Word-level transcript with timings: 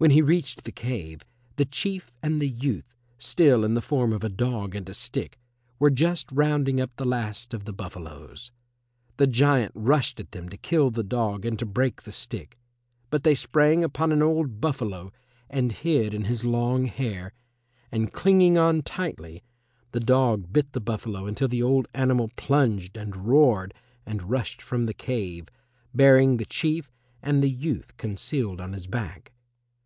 When 0.00 0.12
he 0.12 0.22
reached 0.22 0.64
the 0.64 0.72
cave 0.72 1.20
the 1.56 1.66
Chief 1.66 2.10
and 2.22 2.40
the 2.40 2.48
youth, 2.48 2.96
still 3.18 3.64
in 3.66 3.74
the 3.74 3.82
form 3.82 4.14
of 4.14 4.24
a 4.24 4.30
dog 4.30 4.74
and 4.74 4.88
a 4.88 4.94
stick, 4.94 5.38
were 5.78 5.90
just 5.90 6.32
rounding 6.32 6.80
up 6.80 6.90
the 6.96 7.04
last 7.04 7.52
of 7.52 7.66
the 7.66 7.74
buffaloes. 7.74 8.50
The 9.18 9.26
giant 9.26 9.72
rushed 9.74 10.18
at 10.18 10.32
them 10.32 10.48
to 10.48 10.56
kill 10.56 10.90
the 10.90 11.04
dog 11.04 11.44
and 11.44 11.58
to 11.58 11.66
break 11.66 12.04
the 12.04 12.12
stick, 12.12 12.56
but 13.10 13.24
they 13.24 13.34
sprang 13.34 13.84
upon 13.84 14.10
an 14.10 14.22
old 14.22 14.58
buffalo 14.58 15.12
and 15.50 15.70
hid 15.70 16.14
in 16.14 16.24
his 16.24 16.44
long 16.46 16.86
hair 16.86 17.34
and, 17.92 18.10
clinging 18.10 18.56
on 18.56 18.80
tightly, 18.80 19.42
the 19.92 20.00
dog 20.00 20.50
bit 20.50 20.72
the 20.72 20.80
buffalo 20.80 21.26
until 21.26 21.46
the 21.48 21.62
old 21.62 21.86
animal 21.92 22.30
plunged 22.36 22.96
and 22.96 23.26
roared 23.28 23.74
and 24.06 24.30
rushed 24.30 24.62
from 24.62 24.86
the 24.86 24.94
cave, 24.94 25.50
bearing 25.92 26.38
the 26.38 26.46
Chief 26.46 26.90
and 27.22 27.42
the 27.42 27.50
youth 27.50 27.94
concealed 27.98 28.62
on 28.62 28.72
his 28.72 28.86
back. 28.86 29.32